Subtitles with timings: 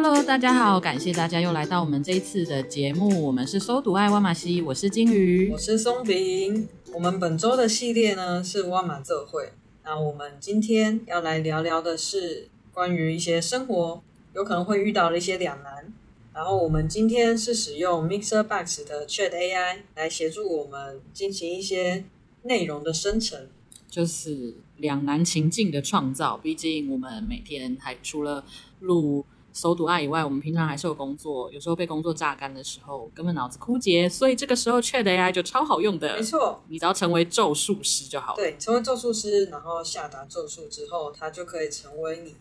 [0.00, 3.20] Hello，大家好，感谢大家又来到我们这一次的节目。
[3.20, 6.68] 我们是搜读爱万马西，我是金鱼，我是松饼。
[6.94, 9.50] 我们本周的系列呢是万马这会。
[9.82, 14.00] 那我们今天要来聊聊的是关于一些生活
[14.36, 15.92] 有可能会遇到的一些两难。
[16.32, 22.04] 然后我们今天是使用 MixerBox 的 Chat AI 来协助我们进行一些
[22.42, 23.48] 内容的生成，
[23.90, 26.36] 就是两难情境的创造。
[26.36, 28.44] 毕竟我们每天还除了
[28.78, 36.16] 录搜读爱以外，我们平常还是有工作，有时候被工作榨干的时候，根本脑子枯竭，所以这个时候 Chat AI 就超好用的。
[36.16, 38.36] 没错，你只要成为咒术师就好了。
[38.36, 42.34] 对，成为咒术师，然后下达咒术之后，它就可以成为你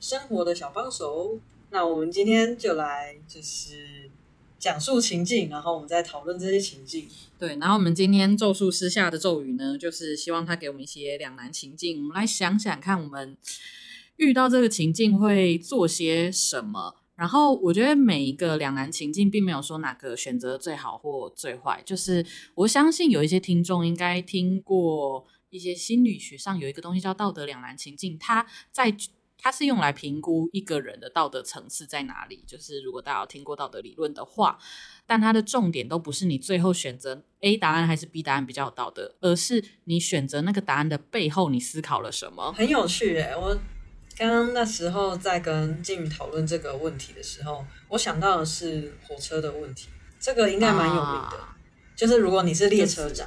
[0.00, 1.38] 生活的小帮手。
[1.70, 4.10] 那我们今天就来就是
[4.58, 7.08] 讲述情境，然后我们再讨论这些情境。
[7.38, 13.36] 对，然后我们今天咒术师下的咒语呢，就是希望他给我们一些两难情境，我们来想想看，我们
[14.16, 16.96] 遇到这个情境会做些什么。
[17.14, 22.24] 然后我觉得每一个两难情境，并没有说哪个选择最好或最坏，就是
[22.54, 28.96] 我相信有一些听众应该听过一些心理学上有一个东西叫道德两难情境，它在。
[29.44, 34.56] 它是用来评估一个人的道德层次在哪里，就是如果大家有听过道德理论的话，
[35.04, 42.52] 但它的重点都不是你最后选择 A 答案还是 B 答案比较有道德，而是你选择那个答案的背后你思考了什么。
[42.52, 43.58] 很有趣诶，我
[44.22, 49.88] 刚刚那时候在跟静宇讨论这个问题的时候，我想到的是火车的问题，
[50.20, 51.56] 这个应该蛮有名的，啊、
[51.96, 53.26] 就是如果你是列车长，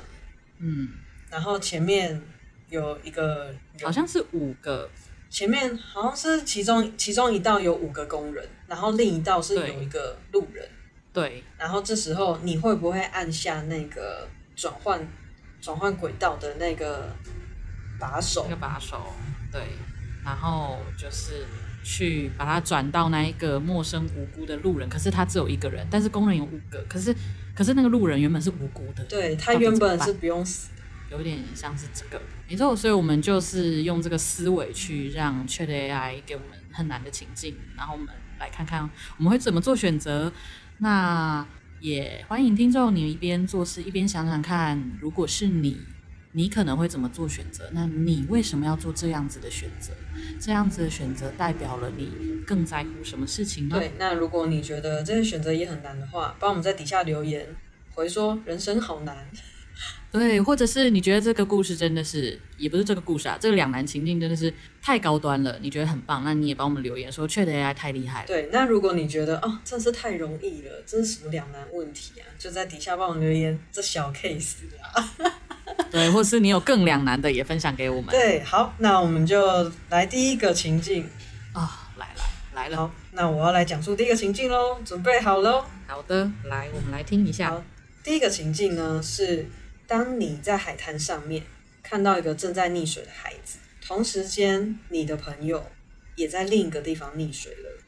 [0.59, 0.89] 嗯，
[1.29, 2.21] 然后前面
[2.69, 4.89] 有一个好像是五个。
[5.27, 10.65] 前面好像是其中其中一道有五个工人，然后另一道是有一个路人。
[11.11, 15.05] 对，然后这时候你会不会按下那个转换
[15.59, 17.13] 转换轨道的那个
[17.99, 18.43] 把手？
[18.45, 19.11] 那个把手，
[19.51, 19.61] 对，
[20.25, 21.45] 然后就是
[21.83, 27.15] 去把它转到那一个陌生无辜的路人，可是他只有一个人，但是工人有五个，可是
[27.55, 30.71] 可是那个路人原本是无辜的，对，他原本是不用死。
[31.11, 32.19] 有点像是这个，
[32.49, 38.07] 没错，所以我们就是用这个思维去让 Chat AI 给我们很难的情境，然后我们
[38.39, 40.33] 来看看我们会怎么做选择。
[40.79, 41.45] 那
[41.79, 45.77] 也欢迎听众，你一边做事一边想想看，如果是你，
[46.35, 47.69] 你可能会怎么做选择？
[47.71, 49.93] 那你为什么要做这样子的选择？
[50.39, 52.11] 这样子的选择代表了你
[52.45, 53.77] 更在乎什么事情呢？
[53.79, 57.47] 对，那如果你觉得这些选择也很难的话，帮我们在底下留言
[57.93, 59.25] 回说人生好难。
[60.11, 68.27] 对，或者是你觉得这个故事真的是，也不是这个故事啊，这个两难情境真的是太高端了，你觉得很棒，那你也帮我们留言说 Chat AI 太厉害了。
[68.27, 72.27] 对，那如果你觉得哦，真是太容易了，这是什么两难问题啊？
[72.39, 75.15] 就在底下帮我们留言，这小 case 啊。
[75.91, 78.11] 对，或是你有更两难的也分享给我们。
[78.11, 81.03] 对，好，那我们就来第一个情境
[81.53, 82.21] 啊、哦，来了
[82.53, 82.77] 来了。
[82.77, 85.65] 好，那我要来讲述第一个情境喽，准备好喽。
[85.87, 87.49] 好的，来，我们来听一下。
[87.51, 87.63] 好，
[88.03, 89.45] 第一个情境呢是。
[89.87, 91.43] 当你在海滩上面
[91.83, 95.63] 看到一个正在溺水的孩子，同时间你的朋友
[96.15, 97.83] 也在另一个地方溺水了，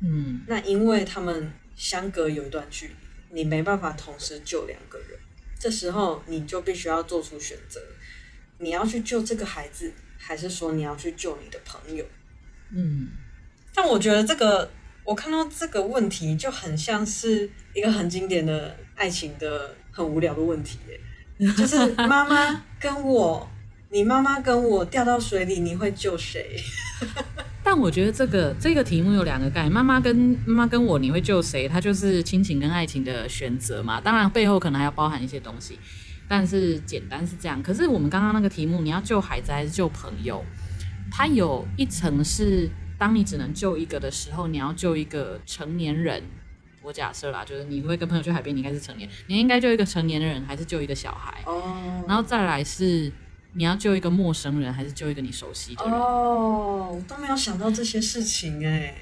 [0.00, 2.94] 嗯，那因为他们相隔有一段距离，
[3.30, 5.18] 你没办法同时救两个人，
[5.60, 7.78] 这时候你就必须要做出选择，
[8.58, 12.02] 你要去救这个孩子，还是说你要去救你的朋友？
[12.74, 13.08] 嗯，
[13.74, 14.70] 但我觉得这个，
[15.04, 20.98] 我看到这个问题就很像是一个很经典的爱情的很无聊的问题耶。
[21.56, 23.46] 就是妈妈跟我，
[23.90, 26.58] 你妈妈跟我掉到水里，你会救谁？
[27.72, 31.68] 但我觉得这个这个题目有两个概念，妈妈跟妈妈跟我，你会救谁？
[31.68, 34.00] 它就是亲情跟爱情的选择嘛。
[34.00, 35.78] 当然背后可能还要包含一些东西，
[36.26, 37.62] 但是简单是这样。
[37.62, 40.44] 可是我们刚刚那个题目，你要救孩子还是救朋友？
[41.12, 46.20] 它有一层是，当你只能救一个的时候，你要救一个成年人。
[46.82, 51.40] 我假设啦，就是你会跟朋友去海边，你应该是成年，你应该救一个成年人，还是救一个小孩？
[51.46, 51.52] 哦。
[51.52, 52.10] Oh.
[52.10, 53.12] 然后再来是
[53.52, 55.92] 你要救一个陌生人，还是救一个你熟悉的人？
[55.94, 58.94] 哦，oh, 我都没有想到这些事情哎。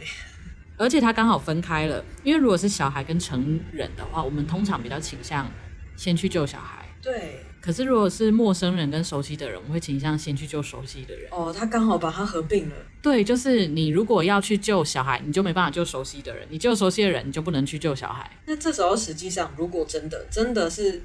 [0.77, 5.51] 而且他刚好分开了，因为如果是小孩跟成人的话，我们通常比较倾向
[5.97, 6.87] 先去救小孩。
[7.03, 7.45] 对。
[7.61, 11.29] 可是，如果是陌生人跟熟悉的人，我会倾向先去救熟悉的人。
[11.33, 12.75] 哦，他刚好把他合并了。
[13.03, 18.31] 对，就是你如果要去救小孩，你就没办法救熟悉的人；你救熟悉的人，你就不能去救小孩。
[18.47, 21.03] 那这时候，实际上，如果真的真的是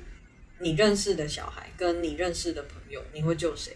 [0.60, 3.76] 你认识的小孩跟你认识的朋友，你会救谁？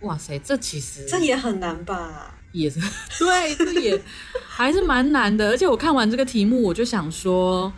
[0.00, 2.38] 哇塞，这其实这也很难吧？
[2.52, 2.80] 也是，
[3.18, 4.02] 对，这也
[4.46, 5.48] 还是蛮难的。
[5.50, 7.72] 而且我看完这个题目，我就想说。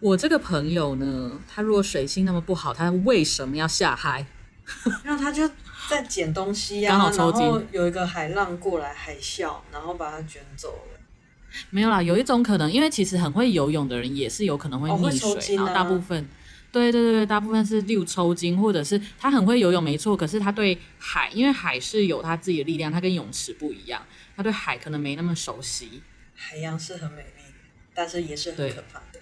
[0.00, 4.26] 我这个朋友呢，他如果水性那么不好，他为什么要下海？
[5.02, 5.48] 然后他就
[5.88, 11.00] 在捡东西呀、啊，刚好抽筋，然后有一个海浪过来，海啸，然后把他卷走了。
[11.70, 16.28] 没有啦，有一种可能，因为其实很会游泳的人也是有可能会溺水，然后大部分，
[16.82, 24.04] 对对对，大部分是例如抽筋，或者是他很会游泳没错，可是他对海，因为海是有他自己的力量，他跟泳池不一样，
[24.36, 26.02] 他对海可能没那么熟悉。
[26.34, 27.42] 海洋是很美丽，
[27.94, 29.20] 但是也是很可怕的。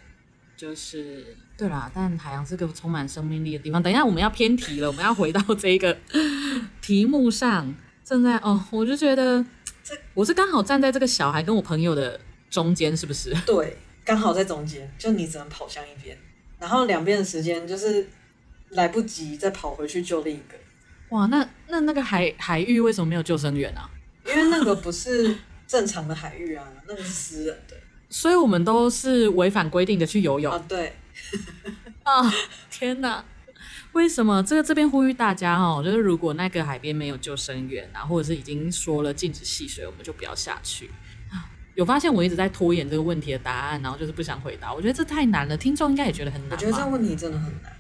[0.56, 3.82] 就是对啦，但海洋是个充满生命力的地方。
[3.82, 5.99] 等一下我们要偏题了，我们要回到 这个
[6.81, 7.75] 题目上。
[8.04, 9.44] 正在哦，我就觉得
[9.84, 9.94] 这。
[10.14, 12.20] 我是刚好站在这个小孩跟我朋友的
[12.50, 13.34] 中间，是不是？
[13.46, 16.16] 对，刚好在中间，就你只能跑向一边，
[16.62, 18.06] 然后两边的时间就是
[18.70, 20.55] 来不及再跑回去救另一个。
[21.09, 23.91] 哇，那那那个海海域为什么没有救生员啊？
[24.25, 25.37] 因为那个不是
[25.67, 27.76] 正常的海域啊，那个是私人的，
[28.09, 30.64] 所以我们都是违反规定的去游泳啊。
[30.69, 30.93] 对，
[32.05, 32.32] 啊，
[32.70, 33.25] 天哪！
[33.91, 40.94] 为什么这个这边呼吁大家哦，就是如果那个海边没有救生员啊，或者是已经说了禁止戏水，我们就不要下去啊。
[41.74, 44.72] 有发现我一直在拖延这个问题的答案，然后就是不想回答。
[44.72, 46.50] 我觉得这太难了，听众应该也觉得很难。
[46.52, 47.72] 我觉得这个问题真的很难。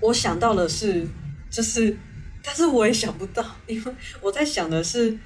[0.00, 1.06] 我想到的是，
[1.50, 1.96] 就是，
[2.42, 5.16] 但是我也想不到， 因为我在想的是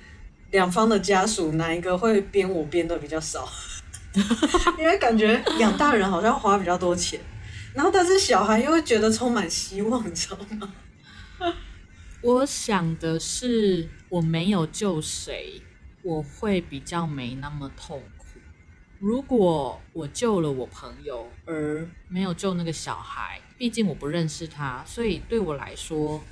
[0.51, 3.49] 两方的家属哪一个会编我编的比较少，
[4.79, 7.19] 因为感觉养大人好像花比较多钱。
[7.75, 10.73] 然后，但是小孩又会觉得充满希望，你知道吗？
[12.23, 15.61] 我想的是，我没有救谁，
[16.07, 18.27] 我会比较没那么痛苦。
[19.01, 26.23] 如果我救了我朋友，而没有救那个小孩，毕竟我不认识他，所以对我来说，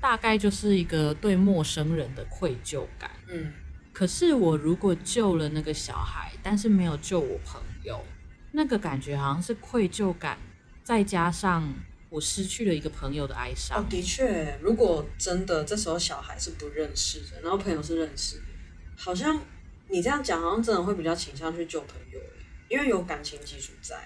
[0.00, 3.10] 大概就是一个对陌生人的愧疚感。
[3.26, 3.52] 嗯。
[3.92, 8.00] 可是我如果救了那个小孩，但是没有救我朋友，
[8.52, 10.38] 那个感觉好像是愧疚感。
[10.84, 11.74] 再加上
[12.08, 13.78] 我失去了一个朋友的哀伤。
[13.78, 18.42] 哦，的确，如果真的这时候小孩是不认识的，然后朋友是认识的，
[18.98, 19.40] 好像
[19.88, 22.18] 你这样讲，好像真的会比较倾向去救朋友，
[22.68, 23.96] 因为有感情基础在。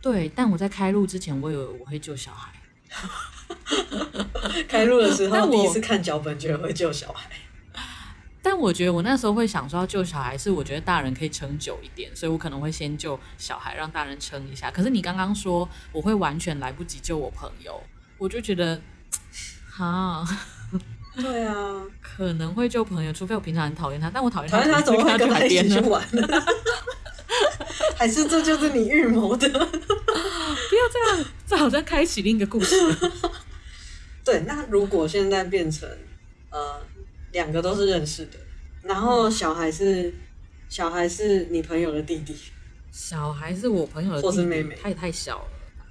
[0.00, 2.52] 对，但我在开路之前，我以为我会救小孩。
[4.68, 7.28] 开路的时候，第一次看脚本，觉得会救小孩。
[8.40, 14.70] 但我觉得我那时候会想说要救小孩，是我觉得大人可以撑久一点，所以我可能会先救小孩，让大人撑一下。
[14.70, 17.82] 可是你刚刚说我会完全来不及救我朋友，
[18.16, 18.80] 我就觉得，
[19.68, 20.24] 哈，
[21.22, 26.26] 对啊，可能会救朋友，除非我平常很讨厌他，但我讨厌他，讨厌他怎么会跟他一起去玩呢？
[27.96, 29.48] 还是这就是你预谋的？
[29.48, 32.74] 不要这样，这好像开启另一个故事。
[34.24, 35.88] 对，那如果现在变成
[36.50, 36.80] 呃。
[37.32, 38.38] 两个都是认识的，
[38.82, 40.12] 然后小孩是
[40.66, 42.34] 小孩是你朋友的弟弟，
[42.90, 45.48] 小孩是我朋友的弟弟，或是妹妹，他也太小了，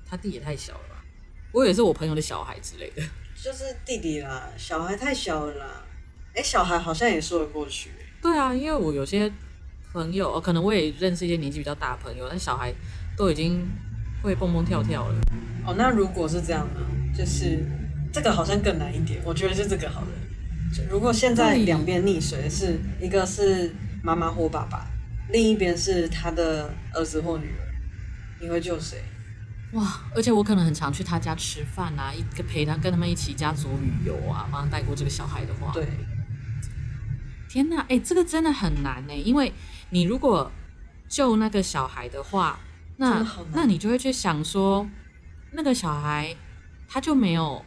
[0.10, 1.04] 他弟也太小了吧？
[1.52, 3.04] 我以为是我朋友的小孩之类的，
[3.48, 5.66] 就是弟弟啦，小孩太小了啦。
[6.36, 7.92] 哎，小孩好像也说得过去。
[8.22, 9.32] 对啊，因为我有些
[9.94, 12.74] 朋友，可能我也认识一些年纪比较大的朋友，但小孩
[13.16, 13.66] 都已经
[14.22, 15.22] 会蹦蹦跳跳了。
[15.66, 16.82] 哦，那如果是这样呢？
[17.18, 17.64] 就是
[18.12, 20.08] 这个好像更难一点，我觉得是这个好了。
[20.92, 23.74] 如果现在两边溺水，是一个是
[24.04, 24.88] 妈妈或爸爸，
[25.32, 27.64] 另一边是他的儿子或女儿，
[28.42, 29.02] 你会救谁？
[29.74, 30.02] 哇！
[30.16, 35.88] 而且我可能很常去他家吃饭啊，一个陪他跟他们一起家族旅游啊，帮他带过这个小孩的话，对。
[37.50, 39.54] 天哪，哎，这个真的很难呢，因为
[39.90, 40.52] 你如果
[41.08, 42.60] 救那个小孩的话，
[42.98, 44.88] 那那你就会去想说，
[45.52, 46.36] 那个小孩
[46.88, 47.64] 他就没有。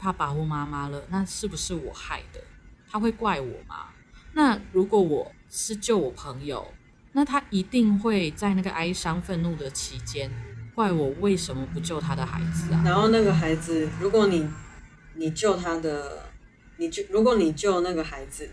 [0.00, 2.40] 爸爸或妈妈了，那是不是我害的？
[2.88, 3.86] 他会怪我吗？
[4.32, 6.72] 那如果我是救我朋友，
[7.10, 10.30] 那他一定会在那个哀伤、愤怒的期间
[10.78, 12.80] 怪我为什么不救他的孩子啊？
[12.84, 14.48] 然后那个孩子，如果你
[15.14, 16.22] 你救他的，
[16.76, 18.48] 你救如果你救那个孩子，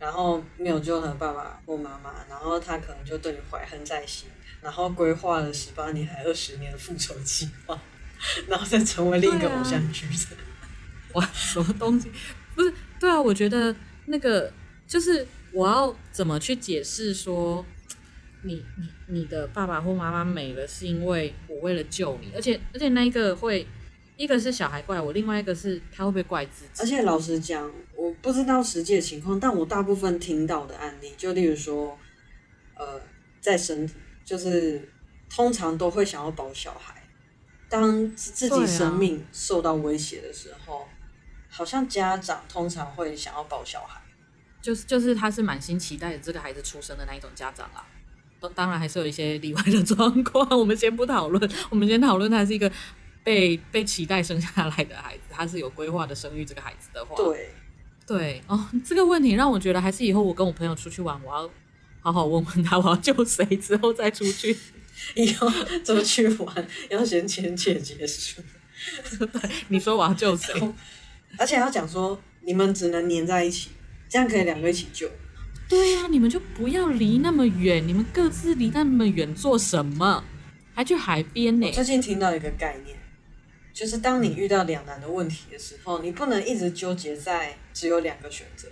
[0.00, 4.28] 然后没有救他的爸爸或妈妈，然后他可能就对你怀恨在心，
[4.60, 7.80] 然后规划了十八年还二十年的复仇计划，
[8.48, 10.06] 然后再成为另一个偶像剧。
[11.14, 12.10] 哇，什么东西？
[12.56, 13.72] 不是，对啊，我觉得
[14.06, 14.52] 那个
[14.88, 17.64] 就是我要怎么去解释说
[18.42, 23.66] 你，你你你的爸爸或妈妈没了，是因为我为了救你，而且而且那一个会，
[24.16, 26.82] 一个是小孩怪我，另外一个是他会不会怪自己？
[26.82, 31.98] 而且老实讲，我不知道实际的情况，但我大部分听到的案例，就例如说，
[32.74, 33.00] 呃，
[33.40, 33.88] 在生
[34.24, 34.88] 就是
[35.28, 37.02] 通常都会想要保小孩，
[37.68, 40.86] 当自己生命受到威胁的时候。
[41.52, 44.00] 好像家长通常会想要保小孩，
[44.62, 47.84] 就是就是他是满心期待这个孩子出生的那一种家长啦。
[48.40, 51.50] 当当然还是有一些例外的状况，我们先不讨论。
[51.68, 52.70] 我们先讨论他是一个
[53.22, 57.14] 被被期待生下来的孩子，他是有规划的生育这个孩子的话。
[57.16, 57.50] 对
[58.06, 61.50] 对哦，这个问题让我觉得还是以后我跟我朋友出去玩，我要
[62.00, 64.56] 好好问问他我要救谁，之后再出去。
[65.14, 65.48] 以后
[65.84, 68.42] 出去玩要先签切结束。
[69.18, 70.52] 对，你说我要救谁？
[71.38, 73.70] 而且要讲说，你们只能黏在一起，
[74.08, 75.08] 这样可以两个一起救。
[75.70, 80.24] 对呀、啊，你们就不要离那么远，你们各自离那么远做什么？
[80.74, 81.70] 还去海边呢？
[81.70, 82.98] 最近听到一个概念，
[83.72, 88.66] 就是当你遇到两难的问题的时候，你不能一直纠结在只有两个选择，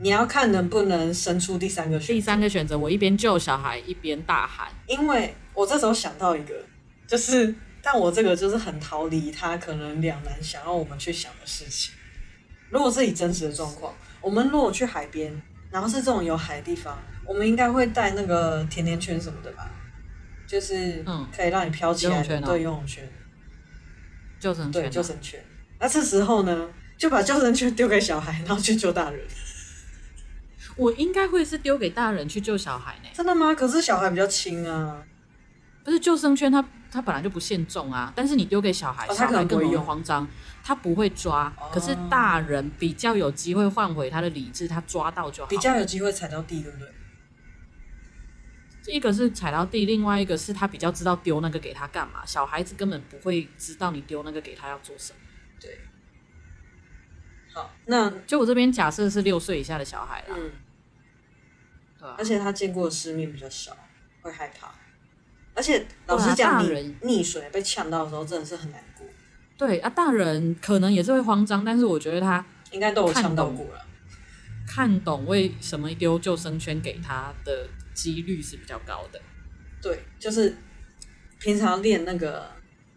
[0.00, 2.14] 你要看能不能生出第三个选择。
[2.14, 4.68] 第三个选择，我一边救小孩一边大喊。
[4.86, 6.64] 因为我这时候想到一个，
[7.08, 7.52] 就是。
[7.82, 11.94] 但我这个就是很逃离他可能两难想要我们去想的事情。
[12.68, 15.32] 如果是以真实的状况，我们如果去海边，
[15.70, 19.70] 然后是这种有海的地方，我们应该会带那个甜甜圈什么的吧？
[20.46, 23.08] 就是可以让你飘起来的，对，游泳圈，
[24.40, 25.40] 救生圈，对，救生圈。
[25.78, 29.24] 那这时候呢，就把救生圈丢给小孩，然后去救大人。
[30.76, 33.08] 我应该会是丢给大人去救小孩呢？
[33.12, 33.54] 真的吗？
[33.54, 35.02] 可是小孩比较轻啊。
[35.84, 38.12] 不是救生圈，它它本来就不限重啊。
[38.16, 40.26] 但是你丢给小孩，小孩更容易慌张，
[40.62, 41.52] 他不会抓。
[41.72, 45.48] 可是大人比较有机会换回他的理智，他抓到就好。
[45.48, 46.88] 比较有机会踩到地，对不对？
[48.86, 52.26] 一个是踩到地，另外一个是他比较知道丢那个给他干嘛。
[52.26, 55.18] 小孩子根本不会知道你丢那个给他要做什么。
[55.60, 55.78] 对。
[57.52, 60.34] 好，那就我这边假设是六岁以下的小孩啦。
[60.36, 60.50] 嗯。
[61.98, 62.16] 对啊。
[62.18, 63.76] 而且他见过的世面比较少，
[64.22, 64.74] 会害怕。
[65.60, 69.06] 而且老实讲，你溺水被呛到的时候，真的是很难过。
[69.58, 73.86] 对啊，大人可能也是会慌张，但是我觉得他应该都有呛到过了。
[74.66, 79.20] 看懂为什么丢救生圈给他的几率是比较高的。
[79.82, 80.56] 对，就是
[81.38, 82.50] 平常练那个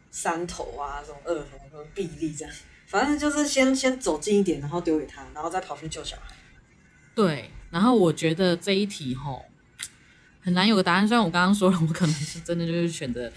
[0.10, 2.56] 三头啊，这种二头、什么臂力这样，
[2.88, 6.34] 反正就是先先走近一点，然后丢给他，然后再跑去救小孩。
[7.14, 9.44] 对，然后我觉得这一题吼。
[10.44, 13.32] 很难有个答案，虽然我刚刚说了，我可能是真的就是选择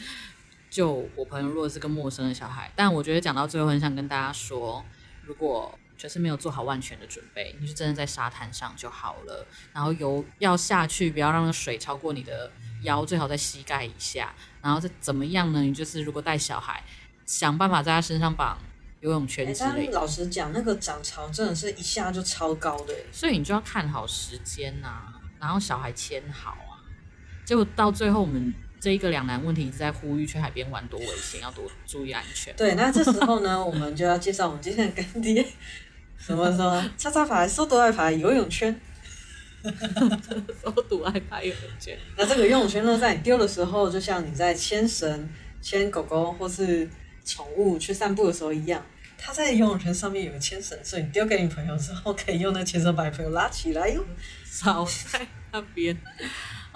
[0.69, 4.85] 救我朋友，如果是个陌生的小孩，但我觉得讲到最后，很想跟大家说，
[5.23, 9.47] 如果就是没有做好万全的准备，你就真的在沙滩上就好了。
[9.73, 12.51] 然后游要下去，不要让水超过你的
[12.83, 14.35] 腰，最好在膝盖以下。
[14.61, 15.63] 然后再怎么样呢？
[15.63, 16.83] 你就是如果带小孩，
[17.25, 18.59] 想办法在他身上绑
[19.01, 26.59] 游泳圈之类但老实讲，那个涨潮真的是一下就超高的，所以你就要看好时间呐、啊，然后小孩牵好。
[27.47, 32.53] 结果到最后，我们这一个两难问题一直在呼吁去海边玩多危险，要多注意安全。
[32.57, 35.47] 对，那这时候呢，我们就要介绍我们今天的干爹，
[36.19, 38.79] 什么什么叉叉牌、搜独爱牌游泳圈，
[40.61, 41.97] 搜独爱牌游泳圈。
[42.17, 45.29] 那这个游泳圈呢，在你丢的时候，就像你在牵绳、
[45.63, 46.91] 牵狗狗或是
[47.25, 48.85] 宠物去散步的时候一样，
[49.17, 54.05] 它在游泳圈上面有个牵绳，所以你丢给你朋友之后，可以用那牵绳把你朋友拉起来哟，
[54.45, 55.97] 少在那边。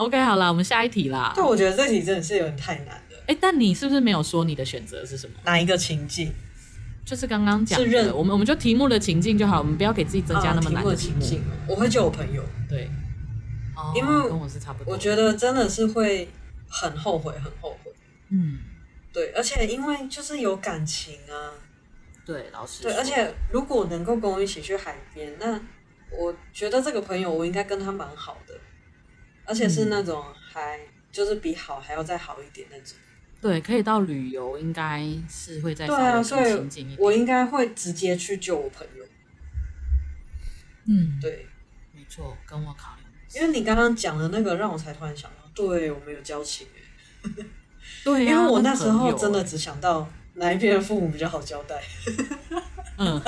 [0.01, 1.33] OK，好了，我们下一题啦。
[1.35, 3.17] 对，我觉得这题真的是有点太难了。
[3.27, 5.35] 哎、欸，但你是不是没有说你的选择是什么？
[5.45, 6.33] 哪一个情境？
[7.05, 7.85] 就是刚刚讲的。
[7.85, 10.79] 是认我们我们就题目的情境就好，我们不要给自己增加那么难的。
[10.79, 12.43] 啊、题目的情境，我会救我朋友。
[12.67, 12.89] 对，
[13.77, 14.95] 哦、因为跟我是差不多。
[14.95, 16.29] 我觉得真的是会
[16.67, 17.93] 很后悔，很后悔。
[18.31, 18.59] 嗯，
[19.13, 21.53] 对，而且因为就是有感情啊。
[22.25, 22.85] 对，老师。
[22.85, 25.61] 对，而且如果能够跟我一起去海边，那
[26.11, 28.55] 我觉得这个朋友我应该跟他蛮好的。
[29.51, 30.79] 而且是那种还
[31.11, 32.97] 就是比好还要再好一点那种，
[33.41, 39.05] 对，可以到旅游，应该是会再对啊，所以我应该会直接去救我朋友。
[40.87, 41.49] 嗯，对，
[41.93, 43.03] 没错，跟我考虑。
[43.35, 46.69] 因为你刚刚讲的那个，让我才突然想到，对我们有交情。
[48.05, 51.83] 对、啊，因为我那时候真的只想到哪一边的父母比较好交代。
[52.99, 53.21] 嗯，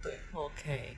[0.00, 0.93] 对， OK。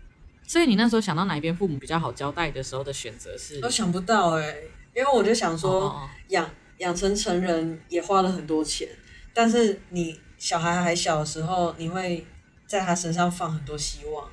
[0.46, 3.58] 所以你那时候想到哪一边父母比较好交代的时候的选择是？
[3.64, 6.48] 我想不到哎、欸，因为我就想说养
[6.78, 8.88] 养成成人也花了很多钱，
[9.34, 12.24] 但是你小孩还小的时候，你会
[12.66, 14.28] 在他身上放很多希望，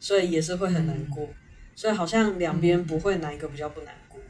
[0.00, 1.24] 所以也是会很难过。
[1.24, 1.34] 嗯、
[1.76, 4.20] 所以好像两边不会哪一个比较不难过。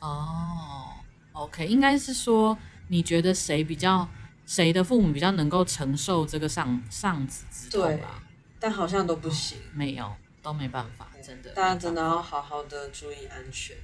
[0.00, 0.88] 哦
[1.32, 4.08] ，OK，应该是说你觉得谁比较
[4.44, 8.22] 谁的父母比较能够承受这个丧丧子之痛吧？
[8.58, 10.12] 但好像都不行，哦、没有。
[10.44, 11.50] 都没办法，真的。
[11.54, 13.74] 大家真的要好好的注意安全。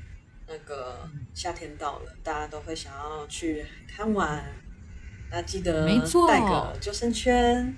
[0.47, 4.45] 那个夏天到了，大家都会想要去海滩玩，
[5.31, 5.87] 那记得
[6.29, 7.75] 带个救生圈，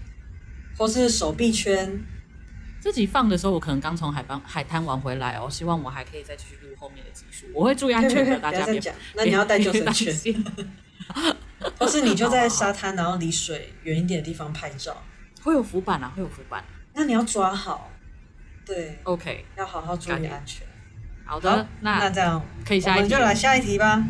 [0.77, 2.03] 或是手臂圈。
[2.81, 7.47] 自己放的时候，我可能刚从海边海滩玩回来哦，希望我还可以再继续录后面的集数。
[7.55, 8.93] 我会注意安全的， 大家别讲。
[9.15, 10.45] 那你要带救生圈，
[11.79, 15.01] 或是你就在沙滩，然后离水远一点的地方拍照。
[15.43, 16.65] 会有浮板啊，会有浮板。
[16.95, 17.92] 那你要抓好。
[18.65, 20.67] 对，OK，要好好注意安全。
[21.25, 24.05] 好的，好那那这样可以下一题，我们就来下一题吧。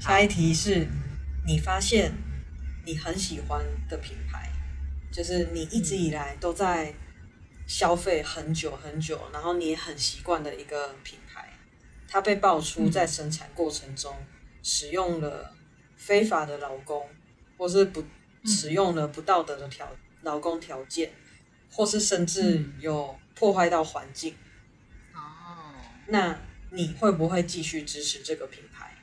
[0.00, 0.86] 下一题是
[1.46, 2.12] 你发现
[2.84, 4.50] 你很喜欢的品牌，
[5.10, 6.94] 就是你一直以来都在
[7.66, 11.52] 消费很久很久，然后你也很习惯的一个品牌，
[12.06, 14.14] 它被爆出在生产过程中
[14.62, 15.52] 使用了
[15.96, 17.06] 非法的劳工，
[17.56, 18.04] 或是不
[18.44, 19.88] 使用了不道德的条
[20.22, 21.10] 劳工条件，
[21.72, 24.34] 或是甚至有破坏到环境。
[25.14, 25.76] 哦，
[26.08, 26.40] 那
[26.70, 28.94] 你会不会继续支持这个品牌？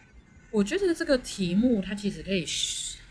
[0.52, 2.46] 我觉得这个题目它其实可以。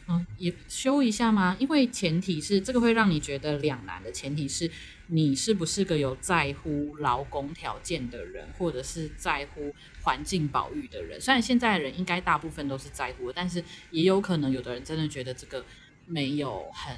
[0.07, 1.57] 嗯，也修一下吗？
[1.59, 4.71] 因为前提是这个会让你觉得两难的前提是
[5.07, 11.19] 你是不是个有在乎劳工条件的人，或者是在乎环境保育的人。
[11.19, 15.65] 虽然现在的人应该大部分都是在乎的，但是也有可能有的人真的觉得这个
[16.05, 16.95] 没有很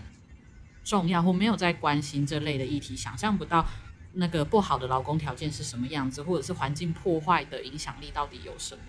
[0.83, 3.64] 重要，或没有在关心这类的议题，想象不到
[4.16, 8.82] 那个不好的劳工条件是什么样子，或者是环境破坏的影响力到底有什么。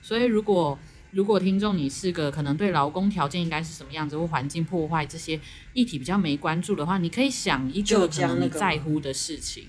[0.00, 0.78] 所以如果
[1.10, 5.40] 如果听众你是个可能对劳工条件应该是什么样子或环境破坏这些
[5.72, 9.68] 议题比较没关注的话，你可以想一个可能你在乎的事情。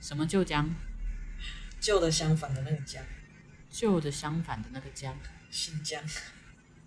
[0.00, 0.68] 什么旧疆？
[1.80, 3.02] 旧的相反的那个疆。
[3.70, 5.14] 旧的相反的那个疆。
[5.50, 6.02] 新疆。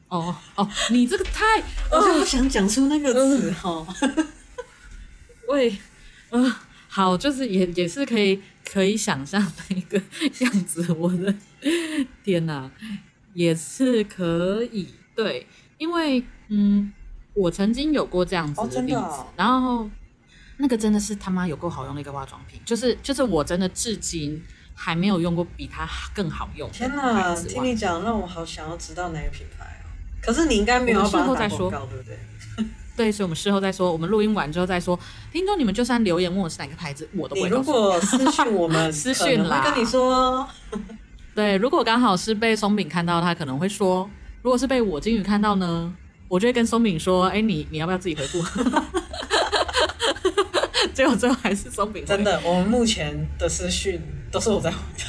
[0.08, 1.64] 哦哦，你这个太……
[1.92, 3.88] 我就不想讲出那个词哈。
[5.48, 5.78] 喂，
[6.32, 6.56] 嗯、呃，
[6.94, 8.38] 好，就是也也是可以
[8.70, 9.98] 可以想象的一个
[10.44, 10.92] 样子。
[10.92, 11.34] 我的
[12.22, 12.70] 天哪！
[13.34, 16.92] 也是可以，对，因为嗯，
[17.34, 19.90] 我曾经有过这样子的例子，哦哦、然后
[20.58, 24.44] 那个真的是他妈有够好用的一个化妆品，就是就是我真的至今
[24.76, 26.70] 还没有用过比它更好用。
[26.72, 29.88] 天哪，听你讲让我好想要知道哪个品牌哦。
[30.22, 32.20] 可是你应该没有事后再说，对不对？
[32.96, 34.98] 对，所以我们事后再说，我们录音完之后再说。
[35.32, 37.44] 听众你们就算留言问我是哪个牌子，我都会。
[37.44, 40.48] 你如果私讯我们， 私讯啦，会跟你说。
[41.34, 44.08] 对，如果刚好是被松饼看到，他可能会说；
[44.42, 45.92] 如果是被我金鱼看到呢，
[46.28, 48.44] 我就会跟松饼说：“哎，你你要不要自己回复？”
[50.94, 52.04] 结果最后还是松饼。
[52.06, 55.06] 真的，我们目前的私讯都是我在回的，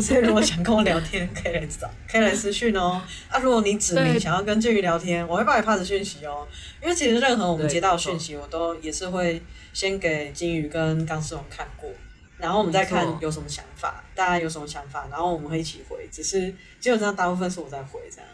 [0.00, 3.02] 所以如果想跟我聊天，可以来找，可以来私讯哦。
[3.28, 6.46] 啊，如果你指名想要跟金鱼聊天，我会帮你 pass 讯息哦。
[6.82, 11.90] 因为其实任何我们接到的讯息，我都也是会先给金鱼跟钢丝绒看过。
[12.38, 16.08] 然后我们再看有什么想法，大家有什么想法，然后我们会一起回。
[16.10, 18.28] 只是基本上大部分是我在回这样。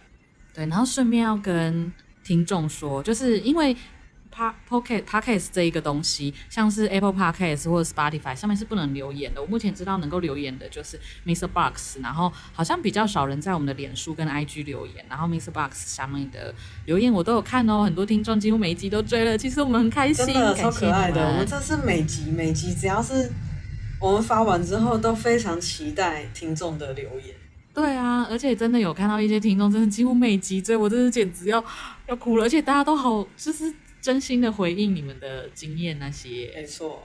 [0.54, 1.92] 对，然后顺便要跟
[2.24, 3.76] 听众说，就是因为
[4.34, 9.40] Pocket Podcast 这一个东西，像是 Apple Podcast 或者 Spotify 上面是不能留言的。
[9.40, 11.46] 我目前知道能够留言的就是 Mr.
[11.46, 15.04] Box，然后好像比较少人在我们的脸书跟 IG 留言。
[15.08, 15.50] 然后 Mr.
[15.50, 16.54] Box 下面的
[16.86, 21.26] 留言我都有看哦，很多听众几乎每一集都追了，其实我们很开心，真的超可爱的。
[21.26, 23.30] 我们这是每集每集只要是。
[24.00, 27.34] 我们发完之后都非常期待听众的留言。
[27.74, 31.64] 对啊，而且真的有看到一些听众，真的几乎每集追，我真的简直要
[32.06, 32.44] 要哭了。
[32.44, 36.50] 而且大家都好，就是真心的回应你们的经验那些。
[36.54, 37.02] 没错。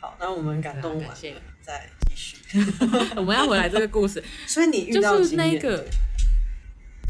[0.00, 2.36] 好，那我们感动完了，感谢再继续。
[3.16, 4.22] 我们要回来这个故事。
[4.46, 5.84] 所以你遇到就是那个，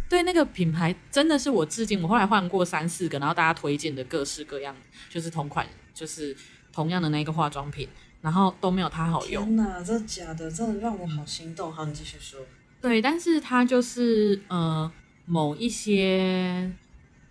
[0.08, 4.74] 对那个品牌真的是我至今，我后来换过三四个，然后大家推荐的各式各样，
[5.10, 6.34] 就是同款，就是
[6.72, 7.88] 同样的那个化妆品。
[8.20, 9.44] 然后都没有它好用。
[9.44, 11.72] 天哪，这假的，真的让我好心动。
[11.72, 12.40] 好，你继续说。
[12.80, 14.90] 对，但是它就是呃，
[15.24, 16.68] 某一些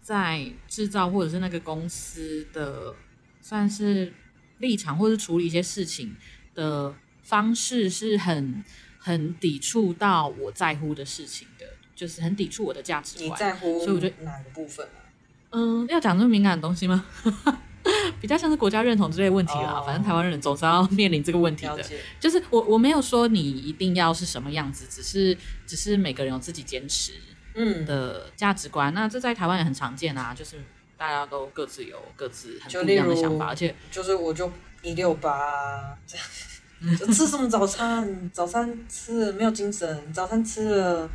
[0.07, 2.95] 在制造或者是那个公司的，
[3.41, 4.13] 算是
[4.59, 6.15] 立场或者是处理一些事情
[6.55, 8.63] 的方式，是很
[8.97, 13.29] 很抵触到我在乎的事情的，就是很抵触我的价值观。
[13.29, 13.79] 你在乎？
[13.83, 15.03] 所以我觉得哪个部分啊？
[15.49, 17.05] 嗯，要讲这么敏感的东西吗？
[18.21, 21.85] 比较像是国家认同之类的问题啦，oh, 反正台湾人总是要 面临这个问题的。
[22.17, 27.11] 就是我我没有说你一定要是什么样子，只是只是每个人有自己坚持
[27.57, 28.93] 嗯的价值观。
[28.93, 30.63] 嗯、那这在台湾也很常见啊，就是
[30.95, 34.49] 大家都各自有各自很不一样的想法，而且就是我就
[34.81, 36.25] 一六八这样，
[36.97, 38.07] 就吃什么早餐？
[38.31, 41.09] 早餐吃了没有精神，早餐吃了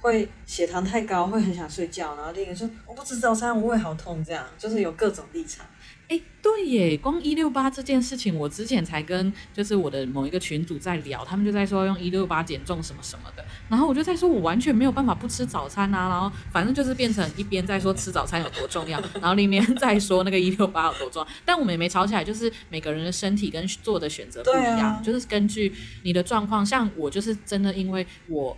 [0.00, 2.16] 会血糖太高，会很想睡觉。
[2.16, 5.64] 然后另一个说我不吃早餐，我胃好痛，这样就是有各种立场。
[6.08, 28.56] 哎，对耶，光一六八这件事情，我之前才跟就是我的某一个群主在聊，他们就在说用一六八减重什么什么的，然后我就在说，我完全没有办法不吃早餐啊，然后反正就是变成一边在说吃早餐有多重要， 然后另一边在说那个一六八有多重要，但我们也没吵起来，就是每个人的身体跟做的选择不一样，啊、就是根据你的状况，像我就是真的因为我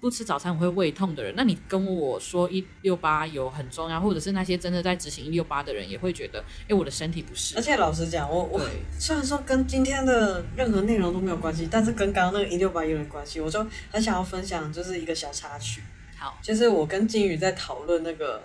[0.00, 7.56] 不吃早餐我会胃痛的人，那你跟我说一六八有很重要，或者是那些真的在执行一六八的人也会觉得，哎，我的身体不适。
[7.56, 8.60] 而且老实讲，我我
[8.98, 15.82] 虽然说跟今天的任何内容都没有关系，但是跟刚刚那个一六八有点关系，我就很想要分享，就是一个小插曲。
[16.16, 18.42] 好，就是我跟金宇在讨论那个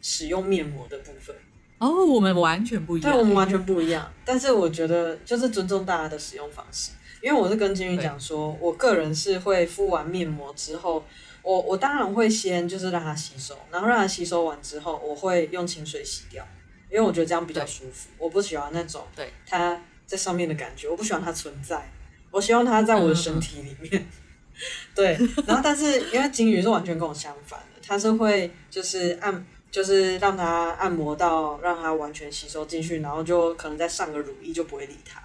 [0.00, 1.34] 使用面膜的部分。
[1.78, 3.12] 哦，我们完全不一样。
[3.12, 4.10] 对，我们完全不一样。
[4.24, 6.92] 但是我觉得就是尊重大家的使用方式。
[7.26, 11.04] 因为我是跟金鱼讲说，我个人是会敷完面膜之后，
[11.42, 16.46] 我我当然会先就是让它吸收，然后让它吸收完之后，我会用清水洗掉，
[16.88, 18.08] 因为我觉得这样比较舒服。
[18.16, 21.90] 我不喜欢那种对它在上面的感觉，我不喜欢它存在，
[22.30, 24.06] 我希望它在我的身体里面。
[24.94, 35.20] 对，然后但是因为金鱼是完全跟我相反的，它是会就是按就是让它按摩到让它完全吸收进去，然后就可能再上个乳液就不会理它。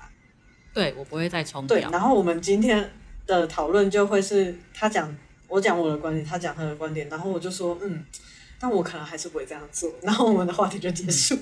[0.73, 1.77] 对，我不会再冲掉。
[1.77, 2.91] 对，然后我们今天
[3.27, 5.15] 的讨论就会是他讲，
[5.47, 8.05] 我讲我的观点，他讲他的观点，然后我就说，嗯，
[8.59, 11.37] 但我可能还是不会这样做，然后我们的话题就结束。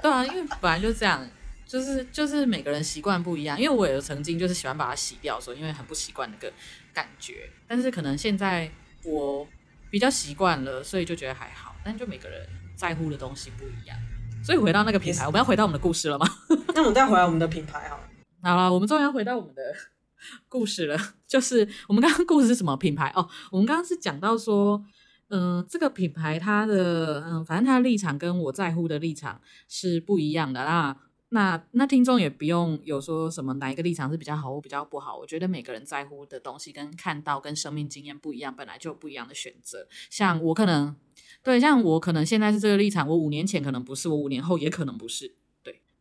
[0.00, 1.28] 对啊，因为本来就这样，
[1.66, 3.60] 就是就是每个人习惯不一样。
[3.60, 6.52] 因为我也曾经就是喜欢把它洗掉的时候，因为很不习惯那个
[6.94, 8.70] 感觉，但是可能现在
[9.04, 9.46] 我
[9.90, 11.74] 比较习惯了，所以就觉得还好。
[11.84, 13.96] 但就每个人在乎的东西不一样，
[14.44, 16.26] 所以回到那个品牌，我们要回到我们的故事了吗？
[16.74, 18.01] 那我们再回来我们的品牌好了。
[18.42, 19.62] 好了，我们终于要回到我们的
[20.48, 20.98] 故事了。
[21.28, 23.28] 就是我们刚刚故事是什么品牌哦？
[23.52, 24.84] 我们刚刚是讲到说，
[25.28, 30.64] 嗯、这个品牌它的嗯，反正它的立场跟我在乎的立场是不一样的。
[30.64, 30.96] 啦
[31.28, 35.16] 那那听众也不用有说什么哪一个立场是比较好或比较不好。
[35.16, 39.86] 我觉得每个人在乎的东西跟看到跟生命经验不一样，本来就不一样的选择。
[40.10, 40.94] 像我可能
[41.42, 45.36] 对，像我可能现在是这个立场，我五年前可能不是，我五年后也可能不是。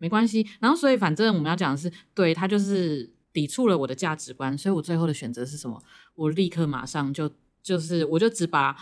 [0.02, 5.80] 没关系，然后所以反正我们要讲的是，对，他就是抵触了我的价值观，所以我最后的选择是什么？
[6.16, 7.30] 我立刻马上就
[7.62, 8.76] 就是，我就只把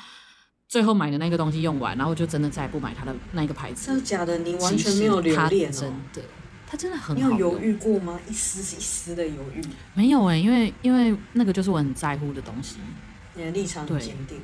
[0.70, 3.88] 最后买的那个东西用完，然后就真的再也不买他的那个牌子。
[3.88, 4.38] 真的假的？
[4.38, 5.74] 你完全没有留恋哦？
[5.78, 6.30] 真的，
[6.66, 7.30] 他真的很好。
[7.30, 8.18] 你有犹豫过吗？
[8.30, 9.62] 一丝一丝的犹豫？
[9.94, 12.78] 没有哎、欸，因为因为那个就是我很在乎的东西。
[13.36, 14.40] 你的立场很坚定。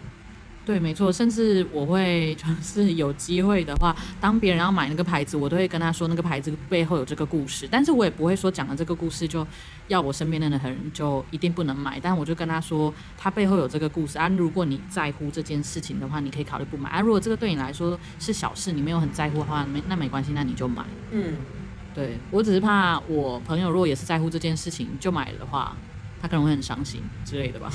[0.65, 7.67] 对，没错，甚至我会就是 有机会的话，当别人要买那个牌子，我都会跟他说那个牌子背后有这个故事。
[7.69, 9.45] 但是我也不会说讲了这个故事就
[9.89, 11.99] 要我身边的人就一定不能买。
[12.01, 14.27] 但我就跟他说，他背后有这个故事啊。
[14.29, 16.99] 如果你在乎这件事情的话，你可以考虑不买啊。
[16.99, 20.83] 如果这个对你来说是小事，你没有很在乎的话，没那没关系，那你就买。
[21.11, 21.35] 嗯，
[21.93, 25.77] 对，我只是怕我朋友如果也是在乎这件事情就买了的话，
[26.19, 27.71] 他可能会很伤心之类的吧。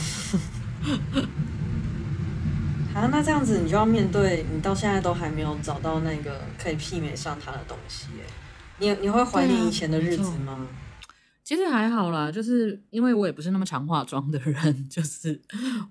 [2.92, 8.24] 好，那这样子你就要面对，你到现在都还没有找到那个可以媲美上它的东西耶。
[8.78, 10.52] 你你会怀念以前的日子吗？
[10.52, 10.66] 啊、
[11.44, 15.40] 其实还好啦，就是因为我也不是那么常化妆的人， 就是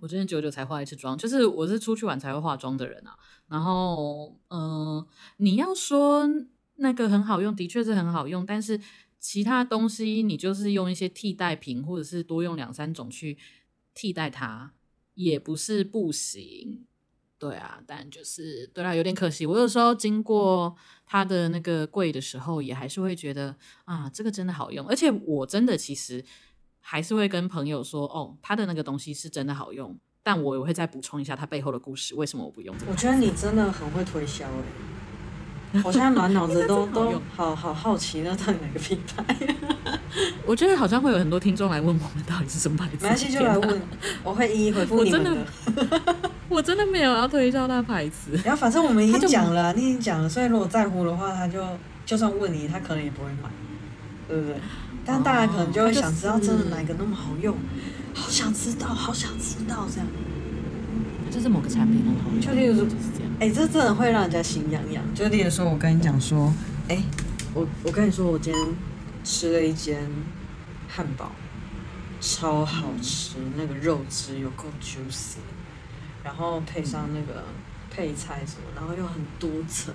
[0.02, 3.16] 我之前久久才化一次妆，就是我是出去玩才会化妆的人啊。
[3.48, 5.08] 然后，嗯、呃，
[5.38, 6.30] 你要说
[6.76, 8.80] 那个很好用，的确是很好用，但是
[9.20, 13.38] 其他东西你就是用一些替代品，或者是多用两三种去
[13.94, 14.74] 替代它，
[15.14, 16.86] 也不是不行。
[17.40, 19.46] 对啊，但就是对啦，有点可惜。
[19.46, 20.76] 我有时候经过
[21.06, 24.86] 他的那个柜的时候，也还是会觉得啊，这个真的好用。
[24.88, 26.24] 而且我真的其实
[26.82, 29.98] 还是会跟朋友说，哦，他的那个东西是真的好用。
[30.22, 32.76] 但我也会再补充一下他背后的故事，为什么我不用？
[32.90, 34.99] 我觉得你真的很会推销诶。
[35.84, 39.36] 我现在满脑子都都好好好奇，那到底哪个品牌？
[40.46, 42.98] 我觉得好像会有很多听众来问我们到底是什么牌子。
[43.02, 43.82] 没关系，就来问，
[44.24, 45.30] 我会一一回复你们的。
[45.30, 45.36] 我
[45.76, 48.32] 真的，我真的没有要推销那牌子。
[48.44, 51.64] 然后反正我们已经讲了，你已经讲了，所以如果在乎的话，他就
[52.06, 53.50] 就算问你，他可能也不会买，
[54.28, 54.56] 对不对？
[55.06, 57.56] 但大家可能就会想知道，真的哪个那么好用？
[58.16, 60.08] 好想知道，好想知道这样。
[61.30, 62.86] 就是某个产品很好用，就例如说，
[63.40, 65.04] 哎、欸，这真的会让人家心痒痒。
[65.14, 66.52] 就例如说，我跟你讲说，
[66.88, 67.04] 哎、欸，
[67.54, 68.76] 我我跟你说，我今天
[69.24, 70.10] 吃了一间
[70.88, 71.32] 汉堡，
[72.20, 75.38] 超好吃，那个肉汁有够 juicy，
[76.24, 77.46] 然后配上那个
[77.90, 79.94] 配菜什么，然后又很多层，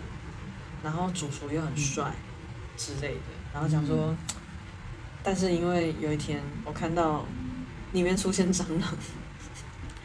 [0.82, 2.12] 然后主厨又很帅
[2.76, 4.14] 之类的，然后讲说，
[5.22, 7.26] 但是因为有一天我看到
[7.92, 8.64] 里面出现蟑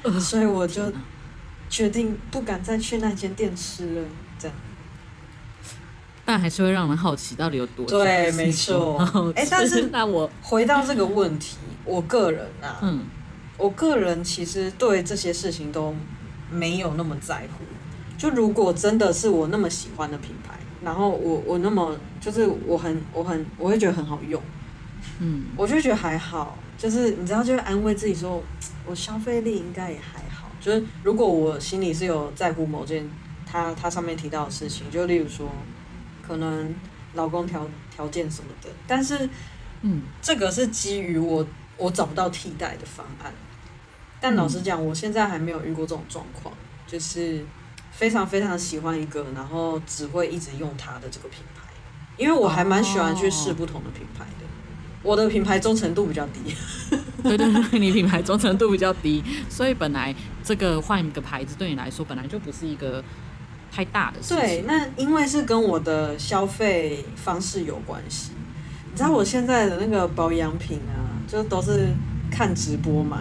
[0.03, 0.91] 螂， 所以我就。
[1.69, 4.57] 决定不敢再去那间店吃了，这样。
[6.25, 8.97] 但还是会让人好奇，到底有多对，没错。
[9.35, 13.05] 哎、欸，但是 那我回到这个问题，我个人啊，嗯，
[13.57, 15.95] 我个人其实对这些事情都
[16.51, 17.63] 没有那么在乎。
[18.17, 24.39] 就如果真的是我那么喜欢的品牌，然后我我那么就是我很我很我会觉得很好用，
[25.19, 28.43] 嗯，我就觉得还好，就是你知道，就会安慰自己说，
[28.85, 30.28] 我消费力应该也还好。
[30.59, 33.09] 就是如果我心里是有在乎某件
[33.45, 35.49] 他他上面提到的事情，就例如说，
[36.21, 36.75] 可能
[37.13, 39.29] 老公条条件什么的，但是，
[39.81, 41.45] 嗯，这个是基于我
[41.77, 43.33] 我找不到替代的方案。
[44.21, 46.53] 但老实讲，我现在还没有遇过这种状况，
[46.85, 47.45] 就是
[47.91, 51.63] 非常非常喜欢一个，然后只会一直用它的这个品牌，
[52.17, 54.45] 因为我还蛮喜欢去试不同的品牌的。
[55.01, 56.53] 我的品牌忠诚度比较低，
[57.23, 63.03] 对对对， 你品牌忠诚度比较低，所以本来这个换一个牌子对你来说本来就不是一个
[63.71, 64.37] 太大的事情。
[64.37, 68.31] 对，那因为是跟我的消费方式有关系。
[68.91, 71.87] 你知道我现在的那个保养品啊，就都是
[72.31, 73.17] 看直播买。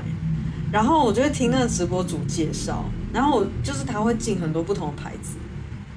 [0.70, 5.36] 然后我就会听那个直播主介绍，然后我就是他会进很多不同的牌子，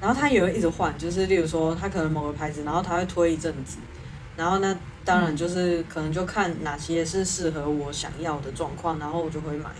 [0.00, 3.76] 然后他也会一直换，就是例如说他可能某个牌子，然后他会推一阵子，
[4.34, 9.70] 然后呢，当然就是可能就看哪些是适合我想要的状况，然后我就会买，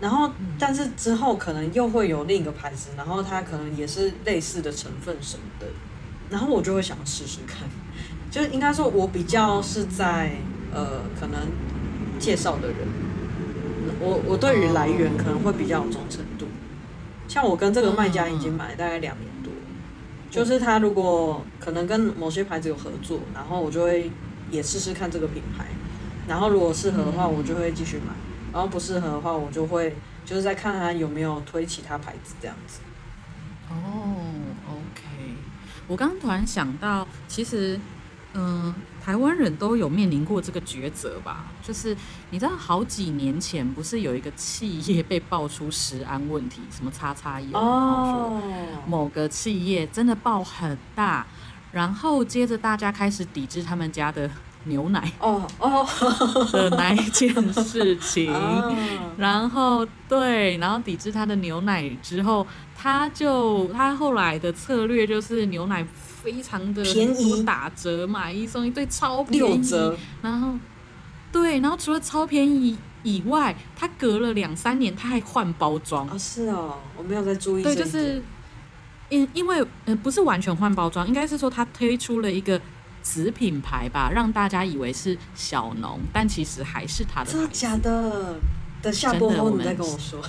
[0.00, 5.66] 然后但是之后可能又会有另一个牌子，然后它可能也是类似的成分什么的，
[6.30, 7.68] 然后我就会想试试看，
[8.30, 10.32] 就应该说我比较是在
[10.72, 11.40] 呃可能
[12.18, 12.76] 介绍的人。
[14.00, 16.46] 我我对于来源可能会比较有忠诚度，
[17.28, 19.31] 像我跟这个卖家已经买了大概两年多，
[20.32, 24.10] 就是他如果可能跟某些牌子有合作，然后我就会
[24.50, 25.66] 也试试看这个品牌，
[26.26, 28.14] 然后如果适合的话，我就会继续买，
[28.50, 32.80] 然后不适合的话，我就会就是再看看有没有推其他牌子这样子。
[33.68, 34.16] 哦
[34.70, 35.36] ，OK，
[35.86, 37.78] 我刚刚突然想到，其实。
[38.34, 41.44] 嗯，台湾人都有面临过这个抉择吧？
[41.62, 41.94] 就是
[42.30, 48.40] 你知道，好几年前不是有一个企业被爆出食安问题，什么叉叉业哦，
[48.86, 51.26] 某个企业真的爆很大，
[51.72, 54.30] 然后接着大家开始抵制他们家的
[54.64, 55.86] 牛奶哦哦
[56.52, 58.32] 的那一件事情，
[59.18, 65.86] 然后对，然后抵制他的牛奶之后，他就他后来的策略就是牛奶。
[66.22, 69.38] 非常的便宜，打折买一送一，对，超便宜。
[69.38, 69.96] 六折。
[70.22, 70.54] 然后，
[71.32, 76.08] 对，然后除了超便宜以外，它隔了两三年它还换包装。
[76.08, 77.62] 哦，是哦，我没有在注意。
[77.62, 78.22] 对，就是
[79.08, 82.60] 因因为呃不是完全换包装，应该是说他推出了一个
[83.02, 87.32] 子品牌吧，让大家以为是小农，但其实还是他的。
[87.32, 88.36] 真的假的？
[88.80, 90.20] 等下播后你再跟我说。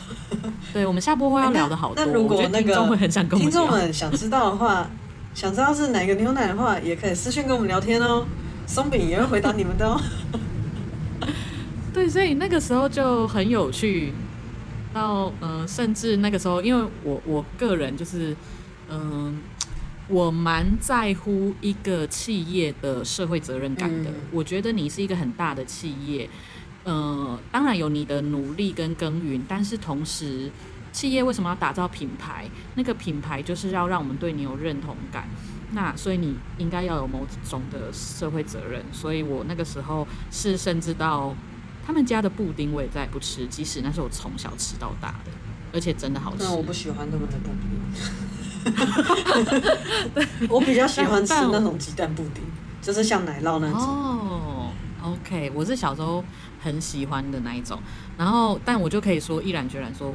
[0.72, 2.06] 对，我们下播后要聊的好多。
[2.06, 4.88] 那如果那个听众会很想跟我们听众们想知道的话。
[5.34, 8.26] 想知道是哪个牛奶的话，也可以私信跟我们聊天哦。
[8.67, 10.00] 松饼也会回答你们的哦。
[11.93, 14.13] 对，所以那个时候就很有趣。
[14.93, 18.36] 到嗯，甚至那个时候，因为我我个人就是
[18.89, 19.39] 嗯，
[20.08, 24.12] 我蛮在乎一个企业的社会责任感的。
[24.12, 26.30] 嗯、我觉得你是一个很大的企业，
[26.86, 30.52] 嗯，当然有你的努力跟耕耘，但是同时。
[30.94, 32.48] 企业为什么要打造品牌？
[32.76, 35.28] 那个品牌就是要让我们对你有认同感。
[35.72, 38.86] 那所以你应该要有某种的社会责任。
[38.92, 41.36] 所以我那个时候是甚至到
[41.86, 45.32] 他们家的布丁我也再也不吃，即使那是我从小吃到大的，
[45.74, 46.44] 而且真的好吃。
[46.44, 47.68] 那我不喜欢他们的布丁。
[50.48, 52.44] 我比较喜欢吃那种鸡蛋布丁，
[52.82, 53.80] 就是像奶酪那种。
[53.80, 54.70] 哦
[55.02, 56.24] ，OK，我是小时候
[56.62, 57.82] 很喜欢的那一种。
[58.16, 60.14] 然后，但我就可以说毅然决然说。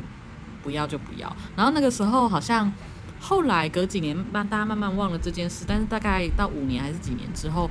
[0.69, 1.35] 不要就不要。
[1.57, 2.71] 然后那个时候好像，
[3.19, 5.65] 后来隔几年，慢大家慢慢忘了这件事。
[5.67, 7.71] 但是大概到五年还是几年之后，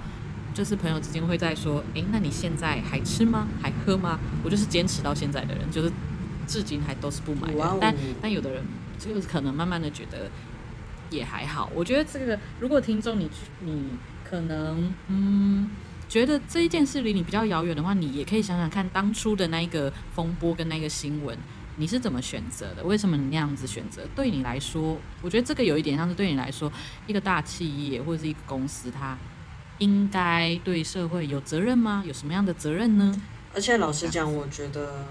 [0.52, 3.48] 就是朋友之间会在说：“诶，那你现在还吃吗？
[3.62, 5.92] 还喝吗？”我就是坚持到现在的人，就是
[6.48, 7.54] 至今还都是不买的。
[7.54, 7.78] Wow.
[7.80, 8.66] 但但有的人
[8.98, 10.32] 就是可能慢慢的觉得
[11.12, 11.70] 也还好。
[11.76, 13.30] 我觉得这个，如果听众你
[13.60, 13.90] 你
[14.28, 15.70] 可能嗯
[16.10, 21.38] 觉得这一件事离你比较遥远的话，你也可以想想看当初的那一个风波跟那个新闻。
[21.80, 22.84] 你是怎么选择的？
[22.84, 24.02] 为什么你那样子选择？
[24.16, 26.72] 对你来说，我觉得这个有一点像是对你来说，
[27.06, 29.16] 一个大企业或者是一个公司，它
[29.78, 32.04] 应该对社会有责任吗？
[32.06, 33.22] 有什么样的责任呢？
[33.54, 35.06] 而且老实讲，我觉得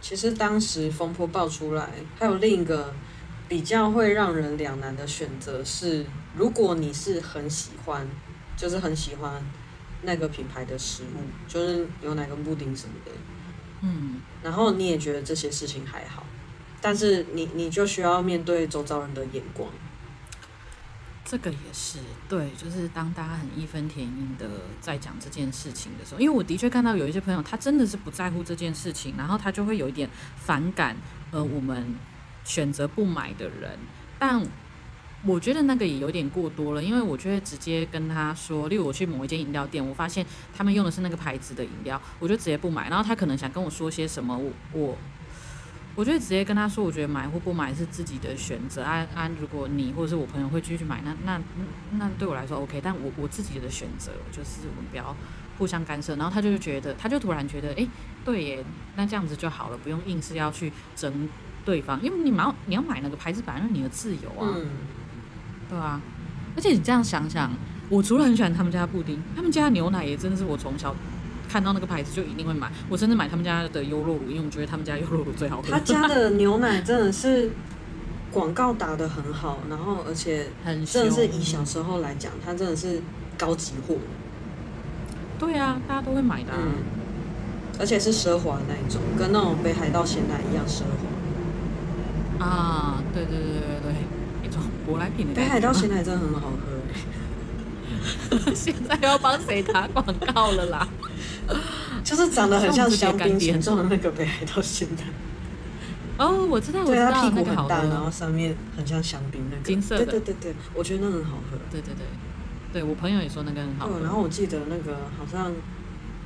[0.00, 2.92] 其实当时风波爆出来，还有另一个
[3.48, 6.04] 比较会让人两难的选择是，
[6.36, 8.06] 如果你是很喜欢，
[8.56, 9.40] 就是很喜欢
[10.02, 13.12] 那个品牌的食物，就是牛奶跟布丁什么的。
[13.82, 16.24] 嗯，然后你也觉得这些事情还好，
[16.80, 19.70] 但是你你就需要面对周遭人的眼光。
[21.24, 24.48] 这个也是对，就是当大家很义愤填膺的
[24.80, 30.96] 在讲这件事情的时候，因为我的确看到有一些朋友，他真的是不在乎这件事情，然后他就会有一点反感，
[31.30, 31.94] 呃，我们
[32.44, 33.78] 选择不买的人。
[34.18, 34.42] 但
[35.26, 42.88] 我觉得那个也有点过多了，因为我就会直接跟他说，例如我去某一间饮料店，我发现他们用的是那个牌子的饮料，我就直接不买。
[42.88, 44.96] 然后他可能想跟我说些什么，我我
[45.96, 48.84] 我就会直接跟他说，我觉得买或不买是自己的选择。
[48.84, 51.42] 按、啊、啊，如果你或者是我朋友会继续买，那那
[51.98, 55.16] 那对我来说 OK，但我我自己的选择就是我们不要
[55.58, 56.14] 互相干涉。
[56.14, 57.84] 然后他就觉得，他就突然觉得，哎，
[58.24, 61.28] 对耶，那这样子就好了，不用硬是要去争
[61.64, 64.54] 对方，因为你买你要买那个牌子，本来是你的自由啊。
[65.68, 66.00] 对啊，
[66.56, 67.50] 而且你这样想想，
[67.88, 70.94] 我除了很喜欢他们家的布丁，他们家的牛奶也真的是我从小
[71.48, 72.70] 看到那个牌子就一定会买。
[72.88, 75.70] 我甚至买他们家的优酪乳，因为我觉得他们家优酪乳最好喝。
[75.70, 77.50] 他家的牛奶真的是
[78.30, 83.00] 广告打得很好，然后而且真的是以小时候来讲，它真的是
[83.36, 83.96] 高级货。
[85.38, 86.58] 对啊，大家都会买的啊。
[86.60, 86.72] 嗯，
[87.78, 92.44] 而且是奢华的那一种，跟那种北海道鲜奶一样奢华。
[92.44, 94.17] 啊，对对对对对。
[94.88, 96.50] 舶来品的北海道鲜奶真的很好
[98.30, 100.88] 喝，欸， 现在要帮谁打广告了啦？
[102.02, 105.04] 就是长得很像香槟形状的那个北海道鲜奶。
[106.16, 110.04] 哦，我知道，我知道，它屁股很大，然后上面很像香槟那个金色的。
[110.04, 111.56] 对对对对，我觉得那很好喝。
[111.70, 112.06] 对对对，
[112.72, 114.00] 对我朋友也说那个很好喝。
[114.00, 115.52] 然后我记得那个好像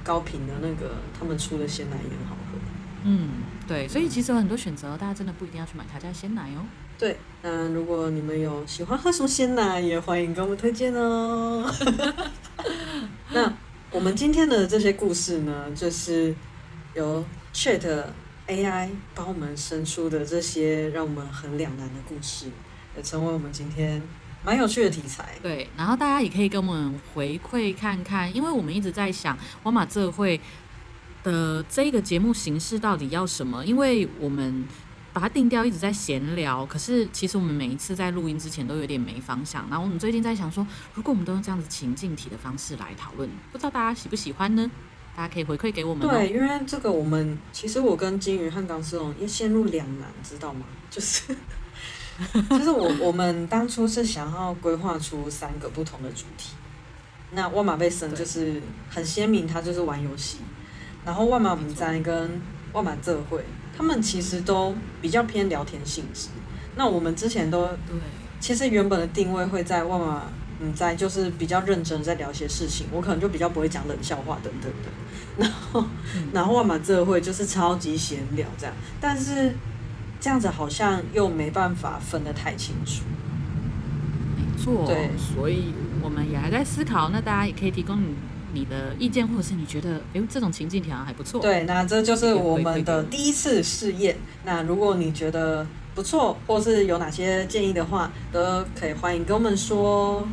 [0.03, 2.59] 高品的那个他们出的鲜奶也很好喝。
[3.05, 3.29] 嗯，
[3.66, 6.64] 对，所以其实有很多选择，大家真的不一定要去买他家鲜奶哦。
[7.03, 11.69] 对，那如果你们有喜欢喝什么鲜奶，也欢迎给我们推荐哦。
[13.35, 13.53] 那
[13.91, 16.33] 我们今天的这些故事呢，就是
[16.95, 18.05] 由 Chat
[18.47, 22.47] AI 帮我们生出的这些让我们很两难的故事，
[22.97, 24.01] 也成为我们今天
[24.45, 25.31] 蛮有趣的题材。
[25.43, 30.41] 对，然后大家也可以跟我们回馈看看，因为我们一直在想，哇玛这会
[31.25, 33.67] 的这个节目形式到底要什么？
[33.67, 34.65] 因为我们。
[35.12, 36.64] 把它定调，一直在闲聊。
[36.66, 39.66] 可是其实我们每一次在录音之前都有点没方向。
[39.68, 44.70] 然后我们最近在想说，如果我们都用这样子情境题的方式来讨论，不知道大家喜不喜欢呢？
[45.14, 46.09] 大家可以回馈给我们。
[46.09, 50.64] 对，因为这个我们其实我跟金鱼和钢丝龙也陷入两难，知道吗？
[50.90, 51.37] 就是
[52.48, 56.55] 就是我我们当初是想要规划出三个不同的主题。
[57.33, 60.38] 那万马贝森就是很鲜明，他就是玩游戏。
[61.05, 62.40] 然后万马平灾跟
[62.72, 63.44] 万马这会。
[63.77, 66.29] 他们其实都比较偏聊天性质。
[66.77, 67.97] 那我们之前都对，
[68.41, 70.23] 其实原本的定位会在万马
[70.61, 74.91] 嗯，在就是比较认真在聊一些事情，我可能就比较不会讲冷笑话等等的。
[75.37, 79.55] 然后，嗯、然后万马这会就是超级闲聊这样，但是
[80.21, 83.03] 这样子好像又没办法分得太清楚。
[84.37, 87.09] 没错，对，所以我们也还在思考。
[87.11, 88.15] 那大家也可以提供你。
[88.53, 91.41] 你的意见，或者是你觉得，哎，这种情境好像还不错。
[91.41, 94.17] 对，那这就是我们的第一次试验。
[94.45, 100.27] 那如果你觉得不错，或是有哪些建议的话，都可以欢迎跟我们说。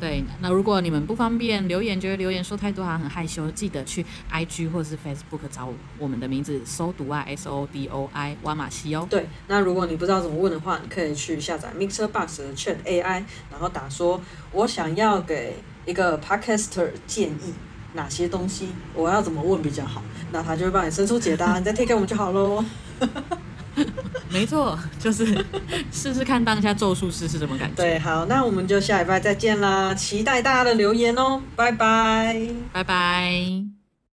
[0.00, 9.06] 对，那如果你们不方便留言，觉得留言说太多好像很害羞，记得去 IG 或者是 Facebook 找我们的名字，搜读啊，S O D O I，哇玛西哦。
[9.10, 14.20] 对，那如果你不知道怎么问的话，你可以去下载 Mixer Box 的 Chat AI，然后打说，
[14.52, 15.56] 我想要给。
[15.88, 17.54] 一个 podcaster 建议
[17.94, 20.02] 哪些东西，我要怎么问比较好？
[20.30, 22.62] 那他就会帮你伸出解答， 你再贴给我们就好喽。
[24.30, 25.24] 没错，就是
[25.90, 27.76] 试试看当下咒术师是什么感觉。
[27.76, 32.38] 对，好，那我们就下礼拜再见啦，期待大家的留言哦，拜拜，
[32.72, 33.77] 拜拜。